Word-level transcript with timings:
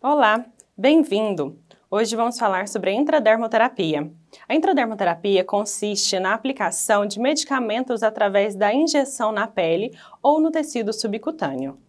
Olá, 0.00 0.46
bem-vindo! 0.76 1.58
Hoje 1.90 2.14
vamos 2.14 2.38
falar 2.38 2.68
sobre 2.68 2.90
a 2.90 2.92
intradermoterapia. 2.92 4.08
A 4.48 4.54
intradermoterapia 4.54 5.42
consiste 5.42 6.20
na 6.20 6.34
aplicação 6.34 7.04
de 7.04 7.18
medicamentos 7.18 8.04
através 8.04 8.54
da 8.54 8.72
injeção 8.72 9.32
na 9.32 9.48
pele 9.48 9.90
ou 10.22 10.40
no 10.40 10.52
tecido 10.52 10.92
subcutâneo. 10.92 11.80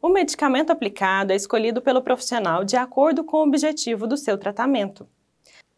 O 0.00 0.08
medicamento 0.08 0.70
aplicado 0.70 1.32
é 1.32 1.34
escolhido 1.34 1.82
pelo 1.82 2.02
profissional 2.02 2.62
de 2.62 2.76
acordo 2.76 3.24
com 3.24 3.38
o 3.38 3.48
objetivo 3.48 4.06
do 4.06 4.16
seu 4.16 4.38
tratamento. 4.38 5.04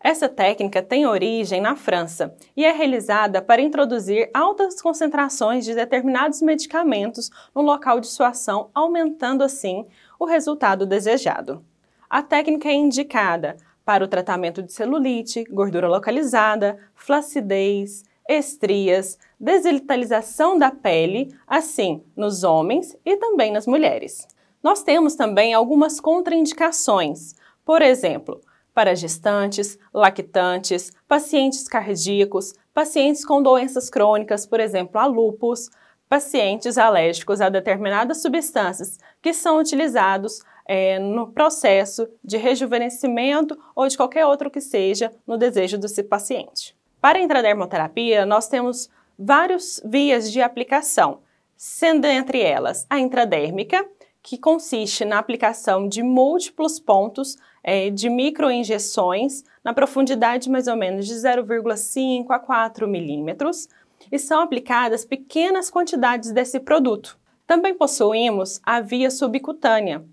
Essa 0.03 0.31
técnica 0.31 0.83
tem 0.83 1.05
origem 1.05 1.61
na 1.61 1.77
França 1.77 2.35
e 2.57 2.65
é 2.65 2.73
realizada 2.73 3.43
para 3.43 3.61
introduzir 3.61 4.31
altas 4.33 4.81
concentrações 4.81 5.63
de 5.63 5.75
determinados 5.75 6.41
medicamentos 6.41 7.31
no 7.55 7.61
local 7.61 8.01
de 8.01 8.07
sua 8.07 8.29
ação, 8.29 8.71
aumentando 8.75 9.45
assim 9.45 9.87
o 10.19 10.25
resultado 10.25 10.87
desejado. 10.87 11.63
A 12.09 12.23
técnica 12.23 12.71
é 12.71 12.73
indicada 12.73 13.59
para 13.85 14.03
o 14.03 14.09
tratamento 14.09 14.63
de 14.63 14.73
celulite, 14.73 15.45
gordura 15.45 15.87
localizada, 15.87 16.79
flacidez, 16.95 18.03
estrias, 18.27 19.19
desvitalização 19.39 20.59
da 20.59 20.71
pele, 20.71 21.29
assim 21.47 22.03
nos 22.17 22.43
homens 22.43 22.97
e 23.05 23.19
também 23.19 23.53
nas 23.53 23.67
mulheres. 23.67 24.27
Nós 24.63 24.83
temos 24.83 25.15
também 25.15 25.53
algumas 25.53 26.01
contraindicações, 26.01 27.35
por 27.65 27.83
exemplo, 27.83 28.41
para 28.81 28.95
gestantes, 28.95 29.79
lactantes, 29.93 30.91
pacientes 31.07 31.69
cardíacos, 31.69 32.55
pacientes 32.73 33.27
com 33.27 33.43
doenças 33.43 33.91
crônicas, 33.91 34.47
por 34.47 34.59
exemplo, 34.59 34.99
a 34.99 35.05
lúpus, 35.05 35.69
pacientes 36.09 36.79
alérgicos 36.79 37.43
a 37.43 37.51
determinadas 37.51 38.23
substâncias 38.23 38.99
que 39.21 39.35
são 39.35 39.59
utilizados 39.59 40.41
é, 40.67 40.99
no 40.99 41.31
processo 41.31 42.09
de 42.25 42.39
rejuvenescimento 42.39 43.55
ou 43.77 43.87
de 43.87 43.99
qualquer 43.99 44.25
outro 44.25 44.51
que 44.51 44.63
seja 44.63 45.13
no 45.27 45.37
desejo 45.37 45.77
desse 45.77 46.03
paciente. 46.03 46.75
Para 47.03 47.19
a 47.19 47.23
intradermoterapia, 47.23 48.25
nós 48.25 48.49
temos 48.49 48.89
várias 49.19 49.79
vias 49.85 50.33
de 50.33 50.41
aplicação, 50.41 51.19
sendo 51.55 52.07
entre 52.07 52.41
elas 52.41 52.87
a 52.89 52.99
intradérmica, 52.99 53.87
que 54.23 54.39
consiste 54.39 55.05
na 55.05 55.19
aplicação 55.19 55.87
de 55.87 56.03
múltiplos 56.03 56.81
pontos 56.81 57.37
é, 57.63 57.91
de 57.91 58.09
microinjeções 58.09 59.45
na 59.63 59.75
profundidade 59.75 60.51
mais 60.51 60.67
ou 60.67 60.77
menos 60.77 61.07
de 61.07 61.15
0,5 61.15 62.27
a 62.31 62.39
4 62.39 62.89
milímetros 62.89 63.69
e 64.11 64.19
são 64.19 64.41
aplicadas 64.41 65.05
pequenas 65.05 65.71
quantidades 65.71 66.33
desse 66.33 66.59
produto. 66.61 67.19
Também 67.47 67.75
possuímos 67.75 68.61
a 68.63 68.81
via 68.81 69.11
subcutânea, 69.11 70.05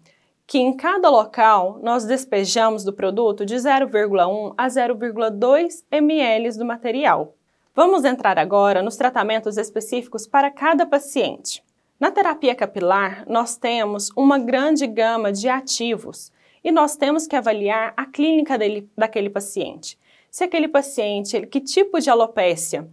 que 0.46 0.58
em 0.58 0.76
cada 0.76 1.10
local 1.10 1.80
nós 1.84 2.06
despejamos 2.06 2.84
do 2.84 2.94
produto 2.94 3.46
de 3.46 3.56
0,1 3.56 4.54
a 4.58 4.68
0,2 4.68 5.84
ml 5.92 6.58
do 6.58 6.66
material. 6.66 7.36
Vamos 7.76 8.04
entrar 8.06 8.40
agora 8.40 8.82
nos 8.82 8.96
tratamentos 8.96 9.58
específicos 9.58 10.26
para 10.26 10.50
cada 10.50 10.86
paciente. 10.86 11.64
Na 12.00 12.12
terapia 12.12 12.56
capilar, 12.56 13.24
nós 13.28 13.58
temos 13.58 14.10
uma 14.16 14.40
grande 14.40 14.88
gama 14.88 15.32
de 15.32 15.50
ativos 15.50 16.32
e 16.64 16.72
nós 16.72 16.96
temos 16.96 17.28
que 17.28 17.36
avaliar 17.36 17.94
a 17.96 18.06
clínica 18.06 18.58
dele, 18.58 18.90
daquele 18.98 19.30
paciente. 19.30 19.98
Se 20.30 20.44
aquele 20.44 20.68
paciente, 20.68 21.48
que 21.48 21.60
tipo 21.60 22.00
de 22.00 22.10
alopécia? 22.10 22.88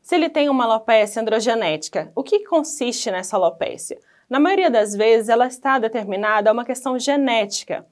Se 0.00 0.14
ele 0.14 0.28
tem 0.28 0.48
uma 0.48 0.64
alopécia 0.64 1.20
androgenética, 1.20 2.10
o 2.14 2.22
que 2.22 2.44
consiste 2.44 3.10
nessa 3.10 3.36
alopécia? 3.36 3.98
Na 4.28 4.40
maioria 4.40 4.70
das 4.70 4.94
vezes, 4.94 5.28
ela 5.28 5.46
está 5.46 5.78
determinada 5.78 6.50
a 6.50 6.52
uma 6.52 6.64
questão 6.64 6.98
genética 6.98 7.86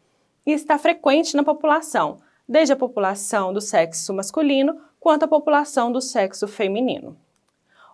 e 0.45 0.53
está 0.53 0.79
frequente 0.79 1.37
na 1.37 1.43
população, 1.43 2.19
desde 2.49 2.73
a 2.73 2.77
população 2.77 3.53
do 3.53 3.61
sexo 3.61 4.15
masculino 4.15 4.81
quanto 5.01 5.25
a 5.25 5.29
população 5.29 5.91
do 5.91 6.01
sexo 6.01 6.47
feminino. 6.47 7.17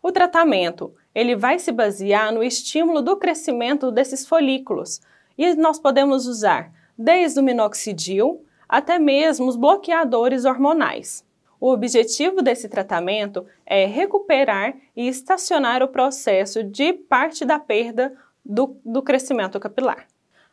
O 0.03 0.11
tratamento, 0.11 0.95
ele 1.15 1.37
vai 1.37 1.59
se 1.59 1.71
basear 1.71 2.33
no 2.33 2.43
estímulo 2.43 3.03
do 3.03 3.17
crescimento 3.17 3.91
desses 3.93 4.27
folículos 4.27 5.01
e 5.39 5.55
nós 5.55 5.79
podemos 5.79 6.27
usar 6.27 6.73
desde 6.97 7.41
o 7.41 7.43
minoxidil 7.43 8.45
até 8.69 8.99
mesmo 8.99 9.47
os 9.47 9.57
bloqueadores 9.57 10.47
hormonais. 10.47 11.25
O 11.61 11.71
objetivo 11.71 12.43
desse 12.43 12.69
tratamento 12.69 13.47
é 13.67 13.85
recuperar 13.85 14.75
e 14.97 15.07
estacionar 15.07 15.83
o 15.83 15.89
processo 15.89 16.65
de 16.65 16.93
parte 16.93 17.45
da 17.45 17.59
perda 17.59 18.13
do, 18.45 18.77
do 18.85 19.03
crescimento 19.03 19.61
capilar. 19.61 20.09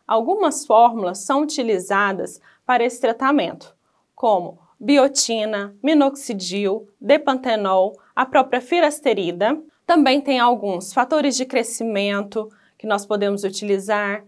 Algumas 0.06 0.66
fórmulas 0.66 1.20
são 1.20 1.44
utilizadas 1.44 2.42
para 2.66 2.84
esse 2.84 3.00
tratamento, 3.00 3.76
como 4.14 4.60
biotina, 4.80 5.76
minoxidil, 5.82 6.90
depantenol, 7.00 8.00
a 8.16 8.26
própria 8.26 8.62
finasterida. 8.62 9.60
Também 9.86 10.20
tem 10.20 10.40
alguns 10.40 10.94
fatores 10.94 11.36
de 11.36 11.46
crescimento 11.46 12.50
que 12.78 12.86
nós 12.86 13.06
podemos 13.06 13.44
utilizar, 13.44 14.24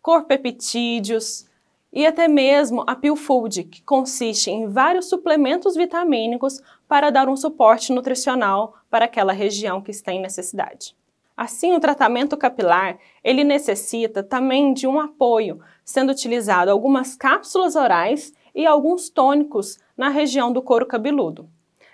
corpeptídeos 0.00 1.46
e 1.94 2.04
até 2.04 2.26
mesmo 2.26 2.82
a 2.88 2.96
Pilfood, 2.96 3.62
que 3.64 3.80
consiste 3.80 4.50
em 4.50 4.66
vários 4.66 5.08
suplementos 5.08 5.76
vitamínicos 5.76 6.60
para 6.88 7.08
dar 7.08 7.28
um 7.28 7.36
suporte 7.36 7.92
nutricional 7.92 8.74
para 8.90 9.04
aquela 9.04 9.32
região 9.32 9.80
que 9.80 9.92
está 9.92 10.12
em 10.12 10.20
necessidade. 10.20 10.96
Assim, 11.36 11.72
o 11.72 11.78
tratamento 11.78 12.36
capilar, 12.36 12.98
ele 13.22 13.44
necessita 13.44 14.24
também 14.24 14.74
de 14.74 14.88
um 14.88 14.98
apoio, 14.98 15.60
sendo 15.84 16.10
utilizado 16.10 16.68
algumas 16.68 17.14
cápsulas 17.14 17.76
orais 17.76 18.32
e 18.52 18.66
alguns 18.66 19.08
tônicos 19.08 19.78
na 19.96 20.08
região 20.08 20.52
do 20.52 20.62
couro 20.62 20.86
cabeludo. 20.86 21.48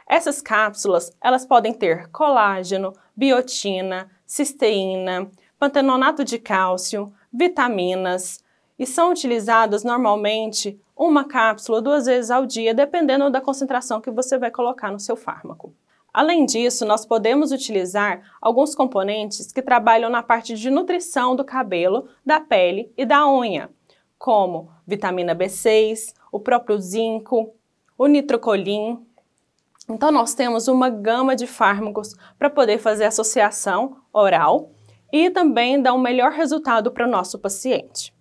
Essas 0.09 0.41
cápsulas, 0.41 1.15
elas 1.23 1.45
podem 1.45 1.75
ter 1.75 2.09
colágeno, 2.09 2.95
biotina, 3.15 4.11
cisteína, 4.25 5.31
pantenonato 5.59 6.25
de 6.25 6.39
cálcio, 6.39 7.13
vitaminas 7.31 8.43
e 8.81 8.87
são 8.87 9.11
utilizadas 9.11 9.85
normalmente 9.85 10.81
uma 10.97 11.25
cápsula 11.25 11.83
duas 11.83 12.07
vezes 12.07 12.31
ao 12.31 12.47
dia, 12.47 12.73
dependendo 12.73 13.29
da 13.29 13.39
concentração 13.39 14.01
que 14.01 14.11
você 14.11 14.39
vai 14.39 14.51
colocar 14.51 14.91
no 14.91 14.99
seu 14.99 15.17
fármaco. 15.17 15.75
Além 16.11 16.47
disso, 16.47 16.87
nós 16.87 17.05
podemos 17.05 17.53
utilizar 17.53 18.23
alguns 18.41 18.75
componentes 18.75 19.53
que 19.53 19.61
trabalham 19.61 20.09
na 20.09 20.23
parte 20.23 20.55
de 20.55 20.71
nutrição 20.71 21.37
do 21.37 21.45
cabelo, 21.45 22.09
da 22.25 22.41
pele 22.41 22.91
e 22.97 23.05
da 23.05 23.31
unha, 23.31 23.69
como 24.19 24.71
vitamina 24.87 25.37
B6, 25.37 26.15
o 26.33 26.41
próprio 26.41 26.79
zinco, 26.79 27.53
o 27.99 28.07
nitrocolim. 28.07 28.99
Então, 29.91 30.11
nós 30.11 30.33
temos 30.33 30.69
uma 30.69 30.89
gama 30.89 31.37
de 31.37 31.47
fármacos 31.47 32.15
para 32.39 32.49
poder 32.49 32.79
fazer 32.79 33.05
associação 33.05 33.99
oral 34.11 34.71
e 35.13 35.29
também 35.29 35.83
dar 35.83 35.93
um 35.93 36.01
melhor 36.01 36.33
resultado 36.33 36.91
para 36.91 37.07
o 37.07 37.11
nosso 37.11 37.39
paciente. 37.39 38.19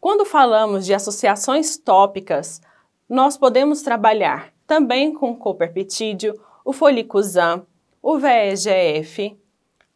Quando 0.00 0.24
falamos 0.24 0.86
de 0.86 0.94
associações 0.94 1.76
tópicas, 1.76 2.62
nós 3.06 3.36
podemos 3.36 3.82
trabalhar 3.82 4.50
também 4.66 5.12
com 5.12 5.36
coperptídeo, 5.36 6.40
o 6.64 6.72
folicuzan, 6.72 7.66
o 8.02 8.18
VEGF, 8.18 9.38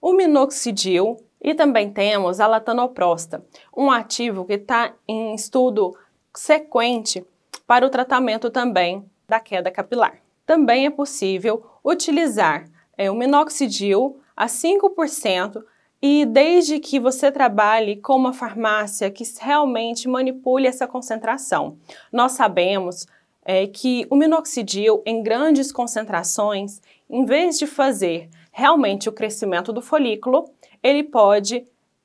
o 0.03 0.12
minoxidil 0.12 1.16
e 1.41 1.54
também 1.54 1.91
temos 1.91 2.38
a 2.38 2.47
latanoprosta, 2.47 3.47
um 3.75 3.91
ativo 3.91 4.44
que 4.44 4.53
está 4.54 4.93
em 5.09 5.34
estudo 5.34 5.97
sequente 6.37 7.25
para 7.66 7.87
o 7.87 7.91
tratamento 7.91 8.50
também 8.50 9.10
da 9.26 9.41
queda 9.41 9.70
capilar. 9.70 10.19
Também 10.44 10.84
é 10.84 10.91
possível 10.91 11.64
utilizar 11.82 12.66
é, 12.98 13.10
o 13.10 13.14
minoxidil 13.14 14.20
a 14.37 14.47
5% 14.47 15.64
e 16.06 16.26
desde 16.26 16.78
que 16.78 17.00
você 17.00 17.32
trabalhe 17.32 17.96
com 17.96 18.14
uma 18.14 18.34
farmácia 18.34 19.11
que 19.11 19.25
realmente 19.40 20.06
manipule 20.06 20.67
essa 20.67 20.87
concentração. 20.87 21.79
Nós 22.12 22.32
sabemos 22.32 23.06
é 23.43 23.67
que 23.67 24.06
o 24.11 24.17
minoxidil 24.17 25.02
em 25.06 25.23
grandes 25.23 25.73
concentrações, 25.73 26.82
em 27.08 27.25
vez 27.25 27.58
de 27.58 27.67
fazer 27.67 28.29
realmente 28.52 29.08
o 29.08 29.12
crescimento 29.12 29.73
do 29.73 29.81
folículo, 29.81 30.44
ele 30.82 31.02
pode, 31.02 31.64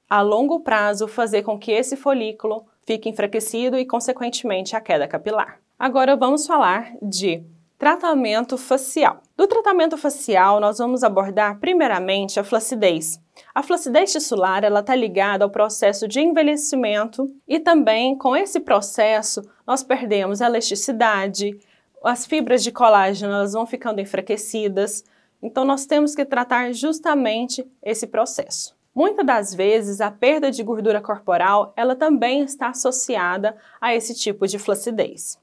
a 0.10 0.22
longo 0.22 0.62
prazo, 0.62 1.06
fazer 1.06 1.44
com 1.44 1.60
que 1.60 1.70
esse 1.70 1.98
folículo 1.98 2.66
fique 2.86 3.10
enfraquecido 3.10 3.78
e, 3.78 3.86
consequentemente, 3.86 4.78
a 4.78 4.82
queda 4.82 5.10
capilar. 5.10 5.60
Agora 5.78 6.16
vamos 6.16 6.48
falar 6.48 6.94
de 7.02 7.44
tratamento 7.80 8.58
facial. 8.58 9.22
Do 9.38 9.48
tratamento 9.48 9.98
facial, 9.98 10.60
nós 10.60 10.80
vamos 10.80 11.02
abordar 11.02 11.60
primeiramente 11.62 12.38
a 12.38 12.44
flacidez. 12.44 13.18
A 13.56 13.64
flacidez 13.64 14.12
tissular 14.12 14.66
ela 14.66 14.82
está 14.82 14.94
ligada 14.94 15.46
ao 15.46 15.50
processo 15.50 16.06
de 16.06 16.20
envelhecimento 16.20 17.34
e 17.48 17.58
também 17.58 18.18
com 18.18 18.36
esse 18.36 18.60
processo 18.60 19.42
nós 19.66 19.82
perdemos 19.82 20.42
a 20.42 20.48
elasticidade, 20.48 21.58
as 22.04 22.26
fibras 22.26 22.62
de 22.62 22.72
colágeno 22.72 23.32
elas 23.32 23.54
vão 23.54 23.66
ficando 23.66 24.02
enfraquecidas. 24.02 25.06
Então 25.42 25.64
nós 25.64 25.86
temos 25.86 26.14
que 26.14 26.26
tratar 26.26 26.74
justamente 26.74 27.66
esse 27.82 28.06
processo. 28.08 28.78
Muitas 28.94 29.26
das 29.26 29.56
vezes, 29.56 30.02
a 30.02 30.12
perda 30.12 30.52
de 30.52 30.62
gordura 30.64 31.00
corporal, 31.00 31.72
ela 31.78 31.96
também 31.96 32.42
está 32.42 32.70
associada 32.70 33.56
a 33.80 33.96
esse 33.96 34.14
tipo 34.14 34.46
de 34.46 34.60
flacidez. 34.60 35.40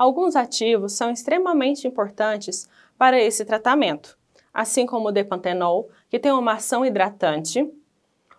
Alguns 0.00 0.34
ativos 0.34 0.94
são 0.94 1.10
extremamente 1.10 1.86
importantes 1.86 2.66
para 2.96 3.20
esse 3.20 3.44
tratamento, 3.44 4.16
assim 4.50 4.86
como 4.86 5.08
o 5.08 5.12
depantenol, 5.12 5.90
que 6.08 6.18
tem 6.18 6.32
uma 6.32 6.54
ação 6.54 6.86
hidratante, 6.86 7.70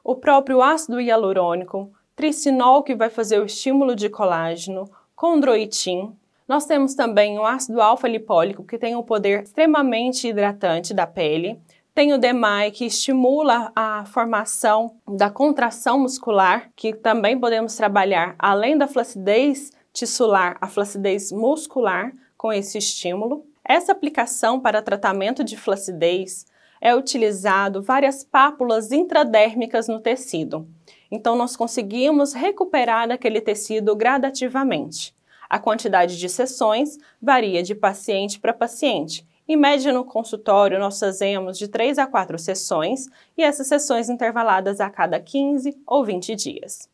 o 0.04 0.16
próprio 0.16 0.64
ácido 0.64 1.00
hialurônico, 1.00 1.92
tricinol, 2.16 2.82
que 2.82 2.96
vai 2.96 3.12
fazer 3.12 3.40
o 3.40 3.46
estímulo 3.46 3.96
de 3.96 4.10
colágeno, 4.10 4.90
condroitin. 5.16 6.18
Nós 6.48 6.66
temos 6.66 6.96
também 6.96 7.38
o 7.38 7.46
ácido 7.46 7.80
alfa-lipólico, 7.80 8.64
que 8.64 8.80
tem 8.80 8.96
um 8.96 9.04
poder 9.04 9.44
extremamente 9.44 10.30
hidratante 10.30 10.96
da 10.96 11.06
pele, 11.06 11.62
tem 11.94 12.12
o 12.12 12.18
DMAI, 12.18 12.72
que 12.72 12.86
estimula 12.86 13.72
a 13.76 14.04
formação 14.06 14.96
da 15.08 15.30
contração 15.30 16.00
muscular, 16.00 16.72
que 16.76 16.92
também 16.92 17.40
podemos 17.40 17.76
trabalhar, 17.76 18.34
além 18.40 18.76
da 18.76 18.88
flacidez 18.88 19.72
tissular, 19.94 20.58
a 20.62 20.68
flacidez 20.68 21.32
muscular 21.32 22.12
com 22.38 22.52
esse 22.52 22.78
estímulo. 22.78 23.46
Essa 23.64 23.92
aplicação 23.92 24.60
para 24.60 24.82
tratamento 24.82 25.44
de 25.44 25.58
flacidez 25.58 26.46
é 26.80 26.96
utilizado 26.96 27.82
várias 27.82 28.24
pápulas 28.24 28.92
intradérmicas 28.92 29.88
no 29.88 30.00
tecido. 30.00 30.68
Então, 31.12 31.36
nós 31.36 31.56
conseguimos 31.56 32.34
recuperar 32.34 33.12
aquele 33.12 33.42
tecido 33.42 33.96
gradativamente. 33.96 35.16
A 35.50 35.60
quantidade 35.60 36.18
de 36.18 36.30
sessões 36.30 36.98
varia 37.22 37.62
de 37.62 37.76
paciente 37.76 38.40
para 38.40 38.54
paciente, 38.54 39.28
em 39.48 39.58
média, 39.58 39.92
no 39.92 40.06
consultório, 40.06 40.80
nós 40.80 40.98
fazemos 40.98 41.58
de 41.58 41.68
3 41.68 41.98
a 41.98 42.08
4 42.08 42.40
sessões 42.40 43.08
e 43.38 43.44
essas 43.44 43.68
sessões 43.68 44.10
intervaladas 44.10 44.80
a 44.80 44.90
cada 44.90 45.20
15 45.20 45.78
ou 45.86 46.06
20 46.06 46.36
dias. 46.36 46.91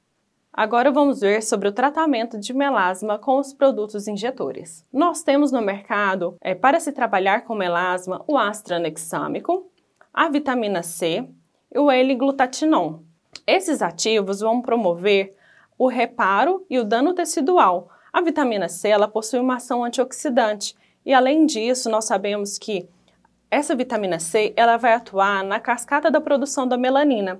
Agora 0.57 0.89
vamos 0.89 1.19
ver 1.19 1.43
sobre 1.43 1.67
o 1.67 1.71
tratamento 1.71 2.39
de 2.39 2.51
melasma 2.51 3.19
com 3.19 3.37
os 3.37 3.53
produtos 3.53 4.07
injetores. 4.07 4.83
Nós 4.91 5.21
temos 5.21 5.51
no 5.51 5.61
mercado, 5.61 6.35
é, 6.41 6.55
para 6.55 6.79
se 6.79 6.91
trabalhar 6.91 7.41
com 7.41 7.53
melasma, 7.53 8.25
o 8.27 8.35
astranexâmico, 8.35 9.69
a 10.11 10.27
vitamina 10.29 10.81
C 10.81 11.29
e 11.71 11.77
o 11.77 11.91
L-glutatinon. 11.91 13.01
Esses 13.45 13.83
ativos 13.83 14.39
vão 14.39 14.59
promover 14.59 15.35
o 15.77 15.87
reparo 15.87 16.65
e 16.67 16.79
o 16.79 16.83
dano 16.83 17.13
tecidual. 17.13 17.89
A 18.11 18.19
vitamina 18.19 18.67
C 18.67 18.87
ela 18.89 19.07
possui 19.07 19.39
uma 19.39 19.57
ação 19.57 19.83
antioxidante 19.83 20.75
e 21.05 21.13
além 21.13 21.45
disso, 21.45 21.87
nós 21.87 22.05
sabemos 22.05 22.57
que 22.57 22.89
essa 23.51 23.75
vitamina 23.75 24.17
C 24.17 24.53
ela 24.57 24.75
vai 24.75 24.93
atuar 24.93 25.43
na 25.43 25.59
cascata 25.59 26.09
da 26.09 26.19
produção 26.19 26.67
da 26.67 26.79
melanina. 26.79 27.39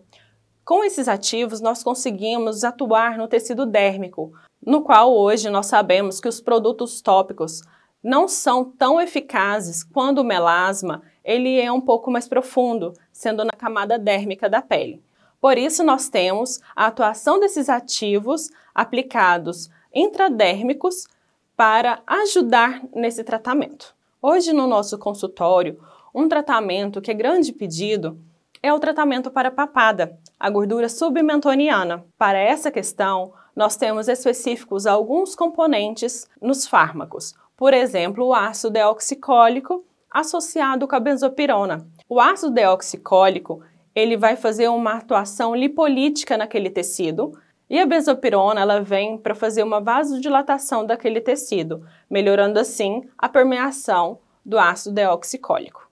Com 0.67 0.83
esses 0.83 1.07
ativos, 1.07 1.61
nós 1.61 1.81
conseguimos 1.81 2.65
atuar 2.65 3.17
no 3.17 3.25
tecido 3.25 3.65
dérmico, 3.65 4.33
no 4.61 4.81
qual 4.81 5.15
hoje 5.15 5.49
nós 5.49 5.67
sabemos 5.67 6.19
que 6.19 6.27
os 6.27 6.41
produtos 6.41 6.99
tópicos 6.99 7.61
não 8.03 8.27
são 8.27 8.65
tão 8.65 8.99
eficazes 8.99 9.81
quando 9.81 10.17
o 10.17 10.25
melasma 10.25 11.03
ele 11.23 11.57
é 11.57 11.71
um 11.71 11.79
pouco 11.79 12.11
mais 12.11 12.27
profundo, 12.27 12.91
sendo 13.13 13.45
na 13.45 13.53
camada 13.57 13.97
dérmica 13.97 14.49
da 14.49 14.61
pele. 14.61 15.01
Por 15.39 15.57
isso, 15.57 15.85
nós 15.85 16.09
temos 16.09 16.59
a 16.75 16.87
atuação 16.87 17.39
desses 17.39 17.69
ativos 17.69 18.49
aplicados 18.75 19.69
intradérmicos 19.95 21.07
para 21.55 22.01
ajudar 22.05 22.81
nesse 22.93 23.23
tratamento. 23.23 23.95
Hoje, 24.21 24.51
no 24.51 24.67
nosso 24.67 24.97
consultório, 24.97 25.79
um 26.13 26.27
tratamento 26.27 26.99
que 26.99 27.09
é 27.09 27.13
grande 27.13 27.53
pedido 27.53 28.19
é 28.61 28.73
o 28.73 28.79
tratamento 28.79 29.31
para 29.31 29.51
papada, 29.51 30.17
a 30.39 30.49
gordura 30.49 30.89
submentoniana. 30.89 32.05
Para 32.17 32.37
essa 32.37 32.71
questão, 32.71 33.33
nós 33.55 33.75
temos 33.75 34.07
específicos 34.07 34.85
alguns 34.85 35.35
componentes 35.35 36.29
nos 36.41 36.67
fármacos, 36.67 37.33
por 37.55 37.73
exemplo, 37.73 38.25
o 38.25 38.33
ácido 38.33 38.73
deoxicólico 38.73 39.83
associado 40.11 40.87
com 40.87 40.95
a 40.95 40.99
benzopirona. 40.99 41.87
O 42.07 42.19
ácido 42.19 42.51
deoxicólico 42.51 43.63
ele 43.95 44.15
vai 44.15 44.35
fazer 44.35 44.67
uma 44.67 44.93
atuação 44.93 45.55
lipolítica 45.55 46.37
naquele 46.37 46.69
tecido, 46.69 47.31
e 47.67 47.79
a 47.79 47.85
benzopirona 47.85 48.61
ela 48.61 48.79
vem 48.79 49.17
para 49.17 49.33
fazer 49.33 49.63
uma 49.63 49.81
vasodilatação 49.81 50.85
daquele 50.85 51.19
tecido, 51.19 51.83
melhorando 52.07 52.59
assim 52.59 53.01
a 53.17 53.27
permeação 53.27 54.19
do 54.45 54.59
ácido 54.59 54.93
deoxicólico. 54.93 55.89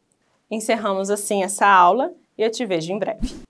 Encerramos 0.50 1.10
assim 1.10 1.44
essa 1.44 1.68
aula 1.68 2.14
e 2.38 2.44
eu 2.44 2.52
te 2.52 2.66
vejo 2.66 2.92
em 2.92 3.00
breve. 3.00 3.46